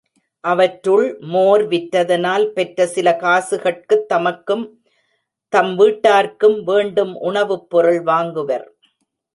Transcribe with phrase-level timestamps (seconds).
[0.43, 1.17] அவற்றுள்,
[1.19, 4.69] மோர் விற்றதனால் பெற்ற சில காசுகட்குத் தமக்கும்,
[5.49, 8.67] தம் வீட்டார்க்கும் வேண்டும் உணவுப் பொருள் வாங்குவர்.